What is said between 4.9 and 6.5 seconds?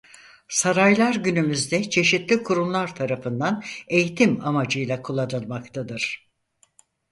kullanılmaktadır.